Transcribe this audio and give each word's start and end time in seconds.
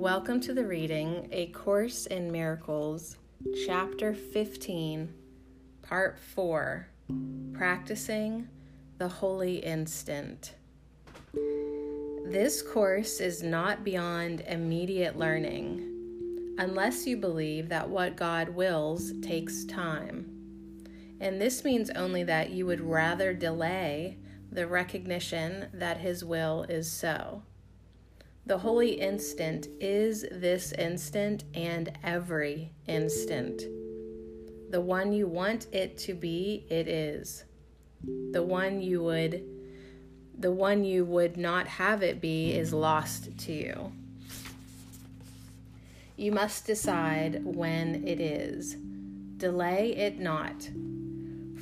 Welcome 0.00 0.40
to 0.40 0.54
the 0.54 0.64
reading 0.64 1.28
A 1.30 1.48
Course 1.48 2.06
in 2.06 2.32
Miracles, 2.32 3.18
Chapter 3.66 4.14
15, 4.14 5.12
Part 5.82 6.18
4 6.18 6.88
Practicing 7.52 8.48
the 8.96 9.08
Holy 9.08 9.56
Instant. 9.56 10.54
This 12.24 12.62
course 12.62 13.20
is 13.20 13.42
not 13.42 13.84
beyond 13.84 14.40
immediate 14.48 15.18
learning, 15.18 16.54
unless 16.56 17.06
you 17.06 17.18
believe 17.18 17.68
that 17.68 17.90
what 17.90 18.16
God 18.16 18.48
wills 18.48 19.12
takes 19.20 19.66
time. 19.66 20.30
And 21.20 21.38
this 21.38 21.62
means 21.62 21.90
only 21.90 22.22
that 22.22 22.48
you 22.48 22.64
would 22.64 22.80
rather 22.80 23.34
delay 23.34 24.16
the 24.50 24.66
recognition 24.66 25.66
that 25.74 25.98
His 25.98 26.24
will 26.24 26.62
is 26.70 26.90
so. 26.90 27.42
The 28.46 28.58
holy 28.58 28.92
instant 28.92 29.68
is 29.80 30.24
this 30.32 30.72
instant 30.72 31.44
and 31.54 31.96
every 32.02 32.72
instant. 32.86 33.62
The 34.70 34.80
one 34.80 35.12
you 35.12 35.26
want 35.26 35.66
it 35.72 35.98
to 35.98 36.14
be, 36.14 36.64
it 36.68 36.88
is. 36.88 37.44
The 38.32 38.42
one 38.42 38.80
you 38.80 39.02
would 39.02 39.44
the 40.38 40.50
one 40.50 40.84
you 40.84 41.04
would 41.04 41.36
not 41.36 41.66
have 41.66 42.02
it 42.02 42.18
be 42.18 42.52
is 42.52 42.72
lost 42.72 43.36
to 43.40 43.52
you. 43.52 43.92
You 46.16 46.32
must 46.32 46.66
decide 46.66 47.44
when 47.44 48.08
it 48.08 48.20
is. 48.20 48.76
Delay 49.36 49.94
it 49.94 50.18
not. 50.18 50.70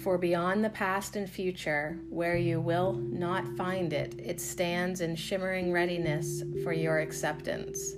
For 0.02 0.16
beyond 0.16 0.64
the 0.64 0.70
past 0.70 1.16
and 1.16 1.28
future, 1.28 1.98
where 2.08 2.36
you 2.36 2.60
will 2.60 2.92
not 2.92 3.48
find 3.56 3.92
it, 3.92 4.14
it 4.18 4.40
stands 4.40 5.00
in 5.00 5.16
shimmering 5.16 5.72
readiness 5.72 6.44
for 6.62 6.72
your 6.72 7.00
acceptance. 7.00 7.94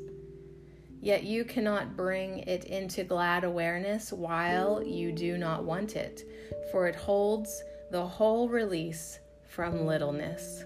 Yet 1.02 1.24
you 1.24 1.44
cannot 1.44 1.96
bring 1.96 2.38
it 2.40 2.64
into 2.64 3.04
glad 3.04 3.44
awareness 3.44 4.12
while 4.12 4.82
you 4.82 5.12
do 5.12 5.36
not 5.36 5.64
want 5.64 5.96
it, 5.96 6.24
for 6.72 6.86
it 6.86 6.94
holds 6.96 7.62
the 7.90 8.06
whole 8.06 8.48
release 8.48 9.18
from 9.46 9.84
littleness. 9.84 10.64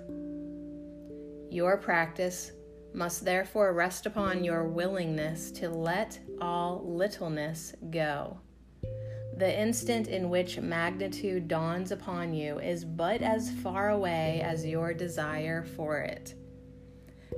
Your 1.50 1.76
practice 1.76 2.52
must 2.92 3.24
therefore 3.24 3.72
rest 3.72 4.06
upon 4.06 4.44
your 4.44 4.68
willingness 4.68 5.50
to 5.52 5.68
let 5.68 6.18
all 6.40 6.82
littleness 6.84 7.74
go. 7.90 8.38
The 9.36 9.60
instant 9.60 10.06
in 10.06 10.30
which 10.30 10.60
magnitude 10.60 11.48
dawns 11.48 11.90
upon 11.90 12.34
you 12.34 12.60
is 12.60 12.84
but 12.84 13.20
as 13.20 13.50
far 13.50 13.90
away 13.90 14.40
as 14.44 14.64
your 14.64 14.94
desire 14.94 15.64
for 15.64 15.98
it. 15.98 16.34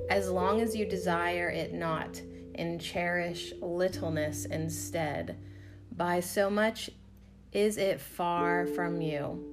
As 0.09 0.29
long 0.29 0.61
as 0.61 0.75
you 0.75 0.85
desire 0.85 1.49
it 1.49 1.73
not, 1.73 2.21
and 2.53 2.81
cherish 2.81 3.53
littleness 3.61 4.45
instead, 4.45 5.37
by 5.95 6.19
so 6.19 6.49
much 6.49 6.89
is 7.51 7.77
it 7.77 7.99
far 7.99 8.65
from 8.67 9.01
you. 9.01 9.43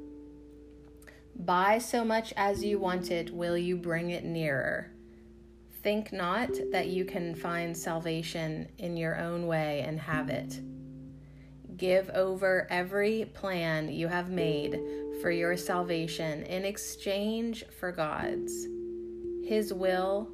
By 1.37 1.79
so 1.79 2.05
much 2.05 2.33
as 2.37 2.65
you 2.65 2.79
want 2.79 3.11
it, 3.11 3.35
will 3.35 3.57
you 3.57 3.77
bring 3.77 4.11
it 4.11 4.25
nearer. 4.25 4.91
Think 5.83 6.13
not 6.13 6.51
that 6.73 6.89
you 6.89 7.05
can 7.05 7.35
find 7.35 7.77
salvation 7.77 8.69
in 8.79 8.97
your 8.97 9.19
own 9.19 9.47
way 9.47 9.85
and 9.87 9.99
have 10.01 10.29
it. 10.31 10.61
Give 11.77 12.11
over 12.11 12.67
every 12.71 13.31
plan 13.35 13.91
you 13.91 14.09
have 14.09 14.31
made 14.31 14.79
for 15.21 15.31
your 15.31 15.57
salvation 15.57 16.43
in 16.45 16.65
exchange 16.65 17.65
for 17.81 17.91
God's. 17.91 18.67
His 19.45 19.73
will 19.73 20.31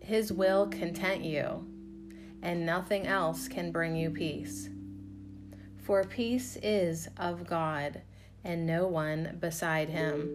his 0.00 0.32
will 0.32 0.66
content 0.66 1.22
you, 1.22 1.64
and 2.42 2.66
nothing 2.66 3.06
else 3.06 3.46
can 3.46 3.70
bring 3.70 3.94
you 3.94 4.10
peace. 4.10 4.68
For 5.84 6.02
peace 6.02 6.58
is 6.60 7.08
of 7.16 7.46
God, 7.46 8.02
and 8.42 8.66
no 8.66 8.88
one 8.88 9.36
beside 9.40 9.88
him. 9.88 10.28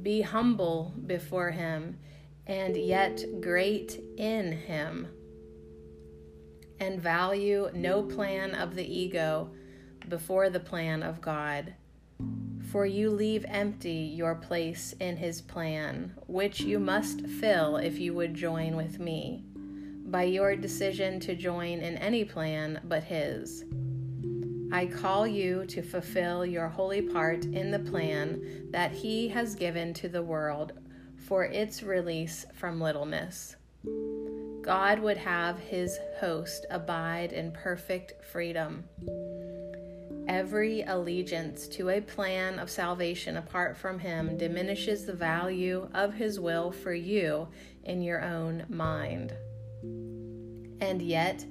Be 0.00 0.20
humble 0.20 0.94
before 1.06 1.50
him, 1.50 1.98
and 2.46 2.76
yet 2.76 3.24
great 3.40 4.00
in 4.16 4.52
him 4.52 5.08
and 6.80 7.00
value 7.00 7.70
no 7.74 8.02
plan 8.02 8.54
of 8.54 8.74
the 8.74 8.86
ego 8.86 9.50
before 10.08 10.50
the 10.50 10.60
plan 10.60 11.02
of 11.02 11.20
God. 11.20 11.74
For 12.70 12.86
you 12.86 13.10
leave 13.10 13.44
empty 13.48 13.92
your 13.92 14.34
place 14.34 14.94
in 15.00 15.16
His 15.16 15.40
plan, 15.40 16.14
which 16.26 16.60
you 16.60 16.78
must 16.78 17.26
fill 17.26 17.76
if 17.76 17.98
you 17.98 18.14
would 18.14 18.34
join 18.34 18.76
with 18.76 18.98
me, 18.98 19.44
by 20.06 20.24
your 20.24 20.56
decision 20.56 21.20
to 21.20 21.34
join 21.34 21.80
in 21.80 21.96
any 21.98 22.24
plan 22.24 22.80
but 22.84 23.04
His. 23.04 23.64
I 24.72 24.86
call 24.86 25.26
you 25.26 25.64
to 25.66 25.82
fulfill 25.82 26.44
your 26.44 26.68
holy 26.68 27.02
part 27.02 27.44
in 27.44 27.70
the 27.70 27.78
plan 27.78 28.68
that 28.70 28.92
He 28.92 29.28
has 29.28 29.54
given 29.54 29.94
to 29.94 30.08
the 30.08 30.22
world 30.22 30.72
for 31.16 31.44
its 31.44 31.82
release 31.82 32.46
from 32.54 32.80
littleness. 32.80 33.56
God 34.66 34.98
would 34.98 35.16
have 35.16 35.60
his 35.60 36.00
host 36.18 36.66
abide 36.70 37.32
in 37.32 37.52
perfect 37.52 38.24
freedom. 38.24 38.82
Every 40.26 40.82
allegiance 40.82 41.68
to 41.68 41.90
a 41.90 42.00
plan 42.00 42.58
of 42.58 42.68
salvation 42.68 43.36
apart 43.36 43.76
from 43.76 44.00
him 44.00 44.36
diminishes 44.36 45.06
the 45.06 45.12
value 45.12 45.88
of 45.94 46.14
his 46.14 46.40
will 46.40 46.72
for 46.72 46.92
you 46.92 47.46
in 47.84 48.02
your 48.02 48.24
own 48.24 48.64
mind. 48.68 49.34
And 50.80 51.00
yet, 51.00 51.46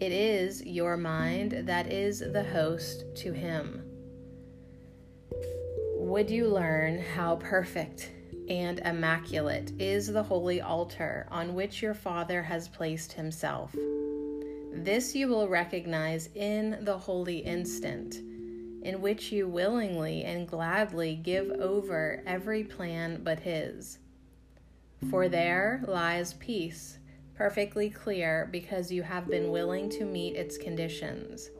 it 0.00 0.10
is 0.10 0.64
your 0.64 0.96
mind 0.96 1.66
that 1.66 1.92
is 1.92 2.20
the 2.20 2.44
host 2.44 3.04
to 3.16 3.32
him. 3.32 3.84
Would 5.96 6.30
you 6.30 6.48
learn 6.48 6.98
how 6.98 7.36
perfect 7.36 8.10
and 8.48 8.78
immaculate 8.80 9.72
is 9.78 10.06
the 10.06 10.22
holy 10.22 10.60
altar 10.60 11.26
on 11.30 11.54
which 11.54 11.82
your 11.82 11.94
Father 11.94 12.42
has 12.42 12.68
placed 12.68 13.12
himself. 13.12 13.74
This 14.72 15.14
you 15.14 15.28
will 15.28 15.48
recognize 15.48 16.28
in 16.34 16.78
the 16.82 16.98
holy 16.98 17.38
instant, 17.38 18.16
in 18.82 19.00
which 19.00 19.32
you 19.32 19.48
willingly 19.48 20.24
and 20.24 20.48
gladly 20.48 21.16
give 21.16 21.50
over 21.52 22.22
every 22.26 22.64
plan 22.64 23.20
but 23.22 23.38
his. 23.40 23.98
For 25.10 25.28
there 25.28 25.82
lies 25.86 26.34
peace, 26.34 26.98
perfectly 27.34 27.88
clear 27.88 28.48
because 28.50 28.90
you 28.90 29.02
have 29.02 29.28
been 29.28 29.50
willing 29.50 29.88
to 29.90 30.04
meet 30.04 30.36
its 30.36 30.58
conditions. 30.58 31.50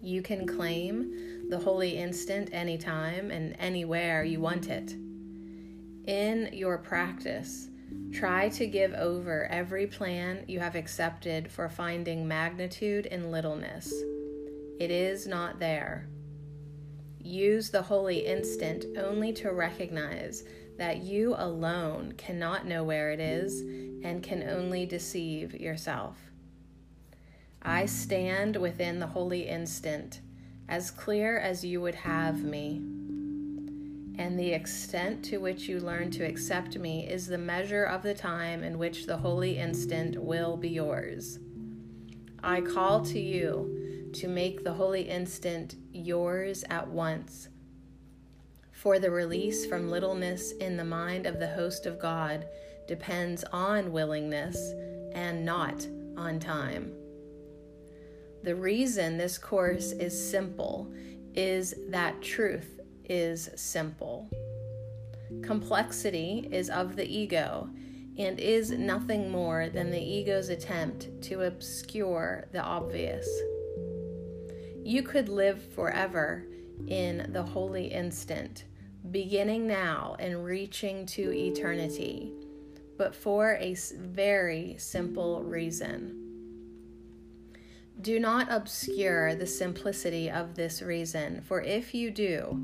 You 0.00 0.22
can 0.22 0.46
claim 0.46 1.48
the 1.48 1.58
holy 1.58 1.96
instant 1.96 2.50
anytime 2.52 3.30
and 3.30 3.56
anywhere 3.58 4.24
you 4.24 4.40
want 4.40 4.68
it 4.68 4.94
in 6.06 6.50
your 6.52 6.78
practice, 6.78 7.68
try 8.12 8.48
to 8.50 8.66
give 8.66 8.92
over 8.94 9.46
every 9.46 9.86
plan 9.86 10.44
you 10.46 10.60
have 10.60 10.74
accepted 10.74 11.50
for 11.50 11.68
finding 11.68 12.28
magnitude 12.28 13.06
in 13.06 13.30
littleness. 13.30 13.92
It 14.78 14.90
is 14.90 15.26
not 15.26 15.58
there. 15.58 16.08
Use 17.20 17.70
the 17.70 17.82
holy 17.82 18.26
instant 18.26 18.84
only 18.98 19.32
to 19.34 19.52
recognize 19.52 20.44
that 20.76 21.02
you 21.02 21.34
alone 21.38 22.12
cannot 22.18 22.66
know 22.66 22.84
where 22.84 23.10
it 23.12 23.20
is 23.20 23.60
and 24.04 24.22
can 24.22 24.42
only 24.42 24.84
deceive 24.84 25.54
yourself. 25.54 26.18
I 27.62 27.86
stand 27.86 28.56
within 28.56 28.98
the 28.98 29.06
holy 29.06 29.48
instant, 29.48 30.20
as 30.68 30.90
clear 30.90 31.38
as 31.38 31.64
you 31.64 31.80
would 31.80 31.94
have 31.94 32.42
me 32.42 32.82
and 34.18 34.38
the 34.38 34.52
extent 34.52 35.24
to 35.24 35.38
which 35.38 35.68
you 35.68 35.80
learn 35.80 36.10
to 36.12 36.24
accept 36.24 36.78
me 36.78 37.08
is 37.08 37.26
the 37.26 37.38
measure 37.38 37.84
of 37.84 38.02
the 38.02 38.14
time 38.14 38.62
in 38.62 38.78
which 38.78 39.06
the 39.06 39.16
holy 39.16 39.58
instant 39.58 40.22
will 40.22 40.56
be 40.56 40.68
yours. 40.68 41.38
I 42.42 42.60
call 42.60 43.02
to 43.06 43.18
you 43.18 44.10
to 44.14 44.28
make 44.28 44.62
the 44.62 44.74
holy 44.74 45.02
instant 45.02 45.76
yours 45.92 46.64
at 46.70 46.86
once. 46.86 47.48
For 48.70 48.98
the 48.98 49.10
release 49.10 49.66
from 49.66 49.90
littleness 49.90 50.52
in 50.52 50.76
the 50.76 50.84
mind 50.84 51.26
of 51.26 51.38
the 51.38 51.48
host 51.48 51.86
of 51.86 51.98
God 51.98 52.46
depends 52.86 53.44
on 53.52 53.92
willingness 53.92 54.56
and 55.12 55.44
not 55.44 55.86
on 56.16 56.38
time. 56.38 56.92
The 58.42 58.54
reason 58.54 59.16
this 59.16 59.38
course 59.38 59.92
is 59.92 60.30
simple 60.30 60.92
is 61.34 61.74
that 61.88 62.20
truth 62.20 62.80
is 63.08 63.50
simple. 63.56 64.30
Complexity 65.42 66.48
is 66.50 66.70
of 66.70 66.96
the 66.96 67.06
ego 67.06 67.68
and 68.16 68.38
is 68.38 68.70
nothing 68.70 69.30
more 69.30 69.68
than 69.68 69.90
the 69.90 70.00
ego's 70.00 70.48
attempt 70.48 71.08
to 71.22 71.42
obscure 71.42 72.46
the 72.52 72.62
obvious. 72.62 73.28
You 74.84 75.02
could 75.02 75.28
live 75.28 75.62
forever 75.74 76.46
in 76.86 77.30
the 77.32 77.42
holy 77.42 77.86
instant, 77.86 78.64
beginning 79.10 79.66
now 79.66 80.16
and 80.18 80.44
reaching 80.44 81.06
to 81.06 81.32
eternity, 81.32 82.32
but 82.96 83.14
for 83.14 83.56
a 83.60 83.74
very 83.96 84.76
simple 84.78 85.42
reason. 85.42 86.20
Do 88.00 88.18
not 88.18 88.48
obscure 88.50 89.34
the 89.34 89.46
simplicity 89.46 90.30
of 90.30 90.54
this 90.54 90.82
reason, 90.82 91.40
for 91.42 91.62
if 91.62 91.94
you 91.94 92.10
do, 92.10 92.60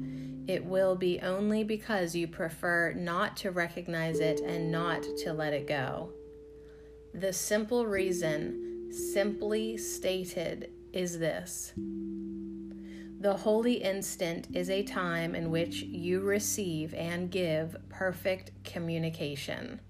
it 0.46 0.64
will 0.64 0.96
be 0.96 1.20
only 1.20 1.64
because 1.64 2.14
you 2.14 2.26
prefer 2.26 2.92
not 2.92 3.36
to 3.38 3.50
recognize 3.50 4.20
it 4.20 4.40
and 4.40 4.70
not 4.70 5.02
to 5.24 5.32
let 5.32 5.52
it 5.52 5.66
go. 5.66 6.12
The 7.14 7.32
simple 7.32 7.86
reason, 7.86 8.92
simply 8.92 9.76
stated, 9.76 10.70
is 10.92 11.18
this 11.18 11.72
The 11.76 13.36
holy 13.36 13.74
instant 13.74 14.48
is 14.54 14.70
a 14.70 14.82
time 14.82 15.34
in 15.34 15.50
which 15.50 15.82
you 15.82 16.20
receive 16.20 16.94
and 16.94 17.30
give 17.30 17.76
perfect 17.88 18.52
communication. 18.64 19.80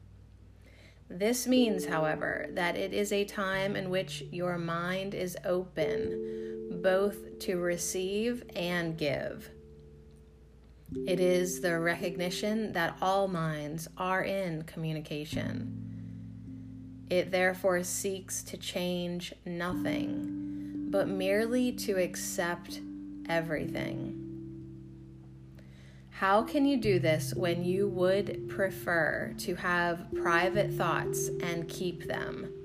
This 1.08 1.46
means, 1.46 1.86
however, 1.86 2.46
that 2.52 2.76
it 2.76 2.92
is 2.92 3.12
a 3.12 3.24
time 3.24 3.74
in 3.74 3.90
which 3.90 4.22
your 4.30 4.58
mind 4.58 5.12
is 5.12 5.36
open 5.44 6.78
both 6.82 7.38
to 7.40 7.56
receive 7.56 8.44
and 8.54 8.96
give. 8.96 9.50
It 11.06 11.20
is 11.20 11.60
the 11.60 11.78
recognition 11.78 12.72
that 12.72 12.96
all 13.00 13.28
minds 13.28 13.88
are 13.96 14.22
in 14.22 14.62
communication. 14.64 15.80
It 17.08 17.30
therefore 17.30 17.82
seeks 17.84 18.42
to 18.44 18.56
change 18.56 19.32
nothing, 19.44 20.88
but 20.90 21.08
merely 21.08 21.72
to 21.72 21.94
accept 21.94 22.80
everything. 23.28 24.16
How 26.10 26.42
can 26.42 26.66
you 26.66 26.76
do 26.76 26.98
this 26.98 27.34
when 27.34 27.64
you 27.64 27.88
would 27.88 28.48
prefer 28.48 29.34
to 29.38 29.54
have 29.54 30.06
private 30.14 30.72
thoughts 30.72 31.30
and 31.42 31.68
keep 31.68 32.06
them? 32.06 32.59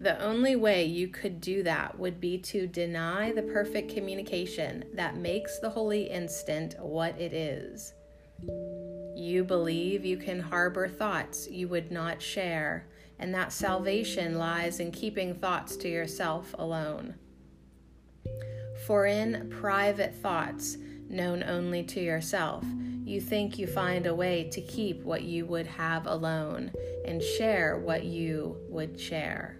The 0.00 0.22
only 0.22 0.54
way 0.54 0.84
you 0.84 1.08
could 1.08 1.40
do 1.40 1.64
that 1.64 1.98
would 1.98 2.20
be 2.20 2.38
to 2.38 2.68
deny 2.68 3.32
the 3.32 3.42
perfect 3.42 3.92
communication 3.92 4.84
that 4.94 5.16
makes 5.16 5.58
the 5.58 5.70
holy 5.70 6.08
instant 6.08 6.76
what 6.78 7.20
it 7.20 7.32
is. 7.32 7.94
You 9.16 9.42
believe 9.42 10.04
you 10.04 10.16
can 10.16 10.38
harbor 10.38 10.86
thoughts 10.86 11.48
you 11.50 11.66
would 11.68 11.90
not 11.90 12.22
share, 12.22 12.86
and 13.18 13.34
that 13.34 13.52
salvation 13.52 14.38
lies 14.38 14.78
in 14.78 14.92
keeping 14.92 15.34
thoughts 15.34 15.76
to 15.78 15.88
yourself 15.88 16.54
alone. 16.56 17.16
For 18.86 19.06
in 19.06 19.50
private 19.50 20.14
thoughts, 20.14 20.76
known 21.08 21.42
only 21.42 21.82
to 21.82 22.00
yourself. 22.00 22.64
You 23.04 23.20
think 23.20 23.58
you 23.58 23.66
find 23.66 24.06
a 24.06 24.14
way 24.14 24.48
to 24.52 24.60
keep 24.60 25.02
what 25.02 25.22
you 25.22 25.46
would 25.46 25.66
have 25.66 26.06
alone 26.06 26.70
and 27.04 27.20
share 27.22 27.78
what 27.78 28.04
you 28.04 28.58
would 28.68 29.00
share. 29.00 29.58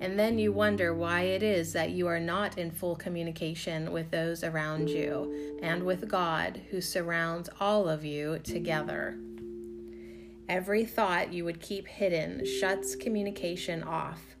And 0.00 0.18
then 0.18 0.38
you 0.38 0.52
wonder 0.52 0.94
why 0.94 1.22
it 1.22 1.42
is 1.42 1.72
that 1.72 1.90
you 1.90 2.06
are 2.06 2.20
not 2.20 2.56
in 2.56 2.70
full 2.70 2.94
communication 2.94 3.90
with 3.90 4.10
those 4.10 4.44
around 4.44 4.88
you 4.88 5.58
and 5.60 5.82
with 5.82 6.08
God 6.08 6.62
who 6.70 6.80
surrounds 6.80 7.50
all 7.58 7.88
of 7.88 8.04
you 8.04 8.38
together. 8.38 9.18
Every 10.48 10.84
thought 10.84 11.32
you 11.32 11.44
would 11.44 11.60
keep 11.60 11.86
hidden 11.86 12.46
shuts 12.46 12.94
communication 12.94 13.82
off 13.82 14.36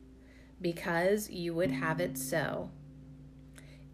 because 0.60 1.28
you 1.28 1.54
would 1.54 1.70
have 1.70 2.00
it 2.00 2.16
so. 2.16 2.70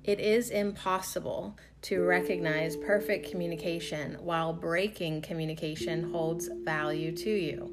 It 0.04 0.20
is 0.20 0.50
impossible 0.50 1.56
to 1.82 2.02
recognize 2.02 2.76
perfect 2.76 3.30
communication 3.30 4.18
while 4.20 4.52
breaking 4.52 5.22
communication 5.22 6.12
holds 6.12 6.48
value 6.62 7.16
to 7.16 7.30
you. 7.30 7.72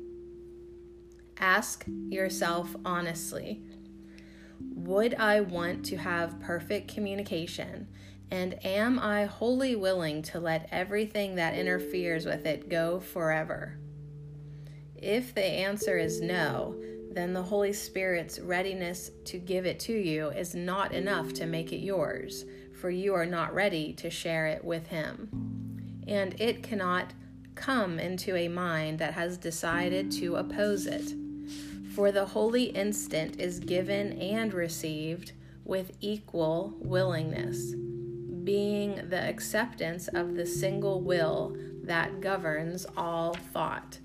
Ask 1.37 1.85
yourself 2.09 2.75
honestly 2.85 3.61
Would 4.75 5.15
I 5.15 5.41
want 5.41 5.85
to 5.85 5.97
have 5.97 6.39
perfect 6.39 6.93
communication? 6.93 7.87
And 8.29 8.65
am 8.65 8.97
I 8.97 9.25
wholly 9.25 9.75
willing 9.75 10.21
to 10.23 10.39
let 10.39 10.69
everything 10.71 11.35
that 11.35 11.55
interferes 11.55 12.25
with 12.25 12.45
it 12.45 12.69
go 12.69 12.99
forever? 12.99 13.77
If 14.95 15.33
the 15.35 15.43
answer 15.43 15.97
is 15.97 16.21
no, 16.21 16.75
then 17.11 17.33
the 17.33 17.43
Holy 17.43 17.73
Spirit's 17.73 18.39
readiness 18.39 19.11
to 19.25 19.37
give 19.37 19.65
it 19.65 19.79
to 19.81 19.93
you 19.93 20.29
is 20.29 20.55
not 20.55 20.93
enough 20.93 21.33
to 21.33 21.45
make 21.45 21.73
it 21.73 21.83
yours, 21.83 22.45
for 22.79 22.89
you 22.89 23.13
are 23.13 23.25
not 23.25 23.53
ready 23.53 23.93
to 23.93 24.09
share 24.09 24.47
it 24.47 24.63
with 24.63 24.87
Him. 24.87 26.03
And 26.07 26.39
it 26.39 26.63
cannot 26.63 27.13
come 27.55 27.99
into 27.99 28.35
a 28.35 28.47
mind 28.47 28.99
that 28.99 29.13
has 29.13 29.37
decided 29.37 30.11
to 30.13 30.37
oppose 30.37 30.87
it. 30.87 31.13
For 31.95 32.11
the 32.11 32.25
holy 32.25 32.65
instant 32.65 33.39
is 33.39 33.59
given 33.59 34.13
and 34.13 34.53
received 34.53 35.33
with 35.65 35.91
equal 35.99 36.73
willingness, 36.79 37.75
being 38.43 39.09
the 39.09 39.21
acceptance 39.21 40.07
of 40.07 40.35
the 40.35 40.45
single 40.45 41.01
will 41.01 41.57
that 41.83 42.21
governs 42.21 42.85
all 42.95 43.33
thought. 43.33 43.99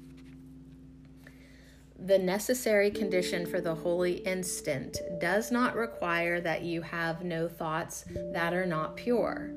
The 1.99 2.19
necessary 2.19 2.91
condition 2.91 3.47
for 3.47 3.61
the 3.61 3.75
holy 3.75 4.15
instant 4.19 4.99
does 5.21 5.53
not 5.53 5.77
require 5.77 6.41
that 6.41 6.63
you 6.63 6.83
have 6.83 7.25
no 7.25 7.49
thoughts 7.49 8.05
that 8.33 8.53
are 8.53 8.67
not 8.67 8.97
pure, 8.97 9.53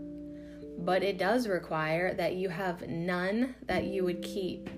but 0.78 1.04
it 1.04 1.18
does 1.18 1.48
require 1.48 2.14
that 2.14 2.36
you 2.36 2.50
have 2.50 2.88
none 2.88 3.56
that 3.66 3.86
you 3.86 4.04
would 4.04 4.22
keep. 4.22 4.70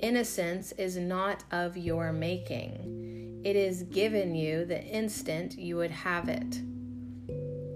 Innocence 0.00 0.72
is 0.78 0.96
not 0.96 1.44
of 1.52 1.76
your 1.76 2.10
making, 2.10 3.42
it 3.44 3.54
is 3.54 3.82
given 3.82 4.34
you 4.34 4.64
the 4.64 4.82
instant 4.82 5.58
you 5.58 5.76
would 5.76 5.90
have 5.90 6.26
it. 6.26 6.62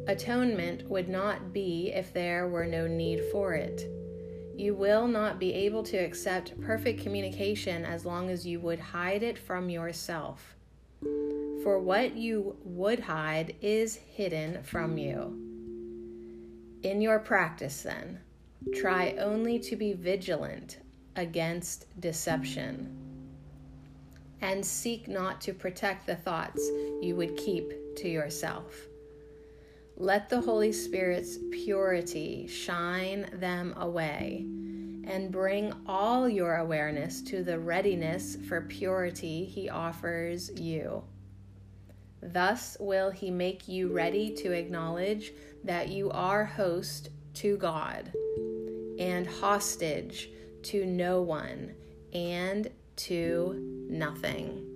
Atonement 0.08 0.88
would 0.88 1.10
not 1.10 1.52
be 1.52 1.92
if 1.92 2.14
there 2.14 2.48
were 2.48 2.64
no 2.64 2.86
need 2.86 3.22
for 3.30 3.52
it. 3.52 3.84
You 4.56 4.74
will 4.74 5.06
not 5.06 5.38
be 5.38 5.52
able 5.52 5.82
to 5.82 5.98
accept 5.98 6.58
perfect 6.62 7.02
communication 7.02 7.84
as 7.84 8.06
long 8.06 8.30
as 8.30 8.46
you 8.46 8.58
would 8.58 8.80
hide 8.80 9.22
it 9.22 9.38
from 9.38 9.68
yourself. 9.68 10.54
For 11.62 11.78
what 11.78 12.16
you 12.16 12.56
would 12.64 13.00
hide 13.00 13.54
is 13.60 13.96
hidden 13.96 14.62
from 14.62 14.96
you. 14.96 15.40
In 16.82 17.02
your 17.02 17.18
practice, 17.18 17.82
then, 17.82 18.20
try 18.74 19.14
only 19.18 19.58
to 19.58 19.76
be 19.76 19.92
vigilant 19.92 20.78
against 21.16 21.86
deception 22.00 23.04
and 24.40 24.64
seek 24.64 25.08
not 25.08 25.40
to 25.40 25.54
protect 25.54 26.06
the 26.06 26.16
thoughts 26.16 26.70
you 27.00 27.14
would 27.16 27.36
keep 27.36 27.72
to 27.96 28.08
yourself. 28.08 28.86
Let 29.96 30.28
the 30.28 30.40
Holy 30.40 30.72
Spirit's 30.72 31.38
purity 31.50 32.46
shine 32.46 33.30
them 33.32 33.74
away 33.76 34.44
and 35.06 35.30
bring 35.30 35.72
all 35.86 36.28
your 36.28 36.56
awareness 36.56 37.22
to 37.22 37.42
the 37.42 37.58
readiness 37.58 38.36
for 38.48 38.62
purity 38.62 39.44
He 39.44 39.70
offers 39.70 40.50
you. 40.60 41.04
Thus 42.20 42.76
will 42.80 43.10
He 43.10 43.30
make 43.30 43.68
you 43.68 43.92
ready 43.92 44.34
to 44.36 44.52
acknowledge 44.52 45.32
that 45.62 45.88
you 45.88 46.10
are 46.10 46.44
host 46.44 47.10
to 47.34 47.56
God 47.56 48.12
and 48.98 49.26
hostage 49.26 50.28
to 50.64 50.84
no 50.86 51.22
one 51.22 51.74
and 52.12 52.70
to 52.96 53.86
nothing. 53.88 54.73